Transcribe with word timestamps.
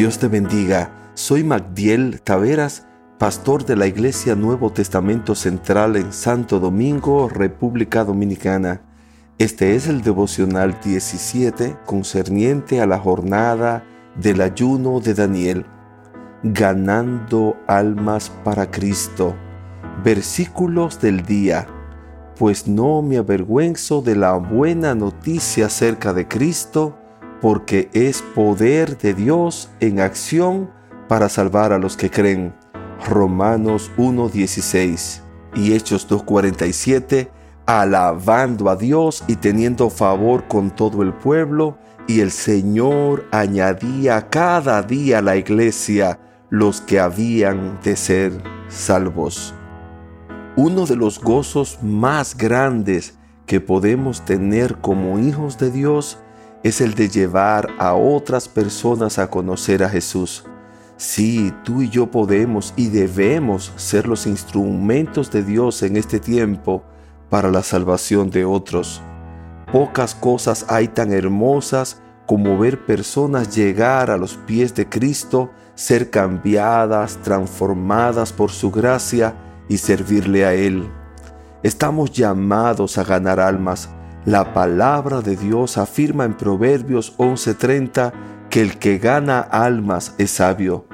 Dios 0.00 0.18
te 0.18 0.28
bendiga. 0.28 1.12
Soy 1.12 1.44
Magdiel 1.44 2.22
Taveras, 2.22 2.86
pastor 3.18 3.66
de 3.66 3.76
la 3.76 3.86
Iglesia 3.86 4.34
Nuevo 4.34 4.72
Testamento 4.72 5.34
Central 5.34 5.94
en 5.96 6.14
Santo 6.14 6.58
Domingo, 6.58 7.28
República 7.28 8.02
Dominicana. 8.02 8.80
Este 9.36 9.74
es 9.74 9.88
el 9.88 10.00
devocional 10.00 10.80
17 10.82 11.76
concerniente 11.84 12.80
a 12.80 12.86
la 12.86 12.98
jornada 12.98 13.84
del 14.16 14.40
ayuno 14.40 15.00
de 15.00 15.12
Daniel. 15.12 15.66
Ganando 16.44 17.58
almas 17.66 18.32
para 18.42 18.70
Cristo. 18.70 19.36
Versículos 20.02 20.98
del 21.02 21.26
día. 21.26 21.66
Pues 22.38 22.66
no 22.66 23.02
me 23.02 23.18
avergüenzo 23.18 24.00
de 24.00 24.16
la 24.16 24.32
buena 24.32 24.94
noticia 24.94 25.66
acerca 25.66 26.14
de 26.14 26.26
Cristo, 26.26 26.99
porque 27.40 27.88
es 27.92 28.22
poder 28.22 28.98
de 28.98 29.14
Dios 29.14 29.70
en 29.80 30.00
acción 30.00 30.70
para 31.08 31.28
salvar 31.28 31.72
a 31.72 31.78
los 31.78 31.96
que 31.96 32.10
creen. 32.10 32.54
Romanos 33.08 33.90
1.16 33.96 35.22
y 35.54 35.72
Hechos 35.72 36.08
2.47, 36.08 37.30
alabando 37.66 38.68
a 38.68 38.76
Dios 38.76 39.24
y 39.26 39.36
teniendo 39.36 39.90
favor 39.90 40.46
con 40.48 40.70
todo 40.70 41.02
el 41.02 41.14
pueblo, 41.14 41.78
y 42.06 42.20
el 42.20 42.30
Señor 42.30 43.26
añadía 43.30 44.28
cada 44.28 44.82
día 44.82 45.18
a 45.18 45.22
la 45.22 45.36
iglesia 45.36 46.18
los 46.50 46.80
que 46.80 46.98
habían 46.98 47.78
de 47.82 47.96
ser 47.96 48.32
salvos. 48.68 49.54
Uno 50.56 50.86
de 50.86 50.96
los 50.96 51.20
gozos 51.20 51.78
más 51.82 52.36
grandes 52.36 53.16
que 53.46 53.60
podemos 53.60 54.24
tener 54.24 54.76
como 54.76 55.18
hijos 55.18 55.58
de 55.58 55.70
Dios 55.70 56.18
es 56.62 56.80
el 56.80 56.94
de 56.94 57.08
llevar 57.08 57.68
a 57.78 57.94
otras 57.94 58.48
personas 58.48 59.18
a 59.18 59.30
conocer 59.30 59.82
a 59.82 59.88
Jesús. 59.88 60.44
Sí, 60.96 61.52
tú 61.64 61.80
y 61.80 61.88
yo 61.88 62.10
podemos 62.10 62.74
y 62.76 62.88
debemos 62.88 63.72
ser 63.76 64.06
los 64.06 64.26
instrumentos 64.26 65.30
de 65.30 65.42
Dios 65.42 65.82
en 65.82 65.96
este 65.96 66.20
tiempo 66.20 66.82
para 67.30 67.50
la 67.50 67.62
salvación 67.62 68.30
de 68.30 68.44
otros. 68.44 69.00
Pocas 69.72 70.14
cosas 70.14 70.66
hay 70.68 70.88
tan 70.88 71.12
hermosas 71.12 72.02
como 72.26 72.58
ver 72.58 72.84
personas 72.84 73.56
llegar 73.56 74.10
a 74.10 74.18
los 74.18 74.36
pies 74.36 74.74
de 74.74 74.88
Cristo, 74.88 75.50
ser 75.74 76.10
cambiadas, 76.10 77.16
transformadas 77.22 78.32
por 78.32 78.50
su 78.50 78.70
gracia 78.70 79.34
y 79.68 79.78
servirle 79.78 80.44
a 80.44 80.52
Él. 80.52 80.90
Estamos 81.62 82.12
llamados 82.12 82.98
a 82.98 83.04
ganar 83.04 83.40
almas, 83.40 83.88
la 84.24 84.52
palabra 84.52 85.22
de 85.22 85.36
Dios 85.36 85.78
afirma 85.78 86.24
en 86.24 86.36
Proverbios 86.36 87.14
11:30 87.16 88.12
que 88.50 88.60
el 88.60 88.78
que 88.78 88.98
gana 88.98 89.40
almas 89.40 90.14
es 90.18 90.32
sabio. 90.32 90.86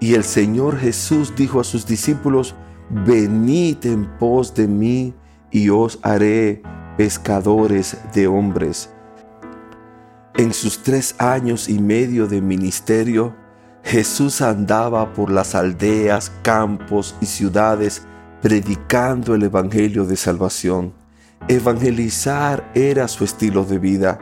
Y 0.00 0.14
el 0.14 0.24
Señor 0.24 0.78
Jesús 0.78 1.34
dijo 1.36 1.60
a 1.60 1.64
sus 1.64 1.86
discípulos, 1.86 2.54
venid 2.90 3.84
en 3.84 4.06
pos 4.18 4.54
de 4.54 4.68
mí 4.68 5.14
y 5.50 5.68
os 5.68 5.98
haré 6.02 6.62
pescadores 6.96 7.98
de 8.14 8.26
hombres. 8.26 8.90
En 10.34 10.52
sus 10.52 10.82
tres 10.82 11.14
años 11.18 11.68
y 11.68 11.78
medio 11.78 12.26
de 12.26 12.40
ministerio, 12.40 13.34
Jesús 13.82 14.42
andaba 14.42 15.12
por 15.14 15.30
las 15.30 15.54
aldeas, 15.54 16.30
campos 16.42 17.16
y 17.20 17.26
ciudades 17.26 18.02
predicando 18.42 19.34
el 19.34 19.44
Evangelio 19.44 20.04
de 20.04 20.16
salvación. 20.16 21.05
Evangelizar 21.48 22.72
era 22.74 23.06
su 23.06 23.22
estilo 23.22 23.64
de 23.64 23.78
vida. 23.78 24.18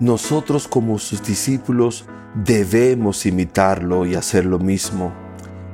Nosotros 0.00 0.66
como 0.66 0.98
sus 0.98 1.22
discípulos 1.22 2.04
debemos 2.34 3.26
imitarlo 3.26 4.04
y 4.06 4.16
hacer 4.16 4.44
lo 4.44 4.58
mismo. 4.58 5.12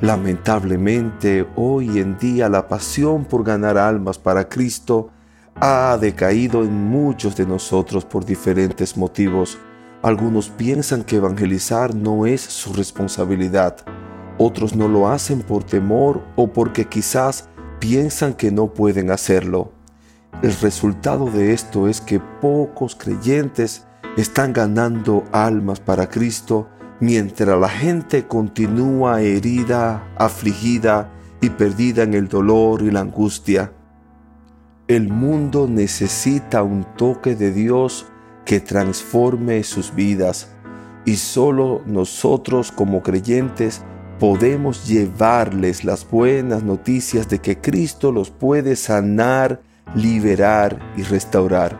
Lamentablemente, 0.02 1.46
hoy 1.56 1.98
en 2.00 2.18
día 2.18 2.50
la 2.50 2.68
pasión 2.68 3.24
por 3.24 3.44
ganar 3.44 3.78
almas 3.78 4.18
para 4.18 4.46
Cristo 4.50 5.08
ha 5.58 5.96
decaído 5.98 6.62
en 6.62 6.74
muchos 6.74 7.34
de 7.34 7.46
nosotros 7.46 8.04
por 8.04 8.26
diferentes 8.26 8.94
motivos. 8.98 9.56
Algunos 10.02 10.50
piensan 10.50 11.02
que 11.02 11.16
evangelizar 11.16 11.94
no 11.94 12.26
es 12.26 12.42
su 12.42 12.74
responsabilidad. 12.74 13.76
Otros 14.36 14.76
no 14.76 14.86
lo 14.88 15.08
hacen 15.08 15.40
por 15.40 15.64
temor 15.64 16.22
o 16.36 16.52
porque 16.52 16.84
quizás 16.84 17.48
piensan 17.78 18.34
que 18.34 18.50
no 18.50 18.74
pueden 18.74 19.10
hacerlo. 19.10 19.72
El 20.42 20.54
resultado 20.60 21.30
de 21.30 21.52
esto 21.52 21.88
es 21.88 22.00
que 22.00 22.20
pocos 22.20 22.96
creyentes 22.96 23.86
están 24.16 24.52
ganando 24.52 25.24
almas 25.32 25.80
para 25.80 26.08
Cristo 26.08 26.68
mientras 27.00 27.58
la 27.58 27.68
gente 27.68 28.26
continúa 28.26 29.22
herida, 29.22 30.06
afligida 30.16 31.10
y 31.40 31.50
perdida 31.50 32.02
en 32.02 32.14
el 32.14 32.28
dolor 32.28 32.82
y 32.82 32.90
la 32.90 33.00
angustia. 33.00 33.72
El 34.86 35.08
mundo 35.08 35.66
necesita 35.68 36.62
un 36.62 36.84
toque 36.96 37.34
de 37.34 37.52
Dios 37.52 38.06
que 38.44 38.60
transforme 38.60 39.62
sus 39.64 39.94
vidas 39.94 40.50
y 41.06 41.16
solo 41.16 41.82
nosotros 41.86 42.70
como 42.70 43.02
creyentes 43.02 43.82
podemos 44.18 44.86
llevarles 44.86 45.84
las 45.84 46.08
buenas 46.08 46.62
noticias 46.62 47.28
de 47.28 47.40
que 47.40 47.60
Cristo 47.60 48.12
los 48.12 48.30
puede 48.30 48.76
sanar 48.76 49.62
liberar 49.94 50.78
y 50.96 51.02
restaurar. 51.02 51.78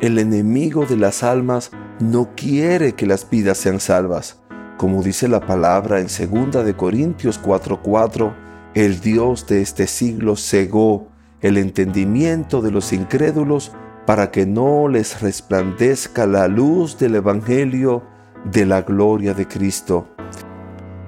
El 0.00 0.18
enemigo 0.18 0.86
de 0.86 0.96
las 0.96 1.22
almas 1.22 1.70
no 2.00 2.30
quiere 2.36 2.94
que 2.94 3.06
las 3.06 3.28
vidas 3.28 3.58
sean 3.58 3.80
salvas. 3.80 4.40
Como 4.76 5.02
dice 5.02 5.26
la 5.26 5.40
palabra 5.40 6.00
en 6.00 6.06
2 6.06 6.64
de 6.64 6.74
Corintios 6.74 7.40
4:4, 7.42 8.32
el 8.74 9.00
Dios 9.00 9.46
de 9.46 9.60
este 9.60 9.86
siglo 9.86 10.36
cegó 10.36 11.08
el 11.40 11.56
entendimiento 11.56 12.62
de 12.62 12.70
los 12.70 12.92
incrédulos 12.92 13.72
para 14.06 14.30
que 14.30 14.46
no 14.46 14.88
les 14.88 15.20
resplandezca 15.20 16.26
la 16.26 16.48
luz 16.48 16.98
del 16.98 17.16
Evangelio 17.16 18.04
de 18.44 18.66
la 18.66 18.82
gloria 18.82 19.34
de 19.34 19.46
Cristo. 19.46 20.08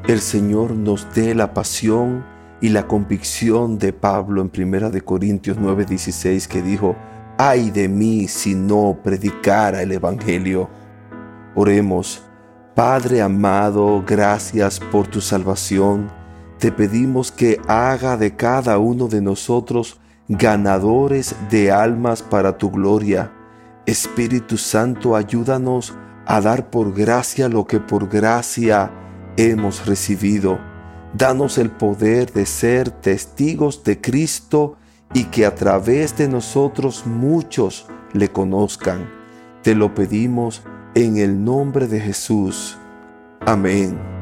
El 0.06 0.20
Señor 0.20 0.72
nos 0.72 1.06
dé 1.14 1.34
la 1.34 1.54
pasión 1.54 2.24
y 2.60 2.68
la 2.68 2.86
convicción 2.86 3.78
de 3.78 3.92
Pablo 3.92 4.42
en 4.42 4.50
1 4.54 4.90
de 4.90 5.00
Corintios 5.00 5.58
9:16 5.58 6.46
que 6.46 6.62
dijo, 6.62 6.96
ay 7.38 7.70
de 7.70 7.88
mí 7.88 8.28
si 8.28 8.54
no 8.54 8.98
predicara 9.02 9.82
el 9.82 9.92
Evangelio. 9.92 10.68
Oremos, 11.54 12.22
Padre 12.74 13.22
amado, 13.22 14.04
gracias 14.06 14.78
por 14.78 15.06
tu 15.06 15.20
salvación. 15.20 16.10
Te 16.58 16.70
pedimos 16.70 17.32
que 17.32 17.58
haga 17.66 18.16
de 18.16 18.36
cada 18.36 18.78
uno 18.78 19.08
de 19.08 19.22
nosotros 19.22 19.98
ganadores 20.28 21.34
de 21.50 21.72
almas 21.72 22.22
para 22.22 22.56
tu 22.58 22.70
gloria. 22.70 23.32
Espíritu 23.86 24.56
Santo, 24.56 25.16
ayúdanos 25.16 25.94
a 26.26 26.40
dar 26.40 26.70
por 26.70 26.94
gracia 26.94 27.48
lo 27.48 27.66
que 27.66 27.80
por 27.80 28.08
gracia 28.08 28.90
hemos 29.36 29.86
recibido 29.86 30.69
Danos 31.12 31.58
el 31.58 31.70
poder 31.70 32.32
de 32.32 32.46
ser 32.46 32.90
testigos 32.90 33.82
de 33.82 34.00
Cristo 34.00 34.76
y 35.12 35.24
que 35.24 35.44
a 35.44 35.54
través 35.54 36.16
de 36.16 36.28
nosotros 36.28 37.04
muchos 37.06 37.86
le 38.12 38.30
conozcan. 38.30 39.10
Te 39.62 39.74
lo 39.74 39.94
pedimos 39.94 40.62
en 40.94 41.16
el 41.16 41.44
nombre 41.44 41.88
de 41.88 42.00
Jesús. 42.00 42.78
Amén. 43.40 44.19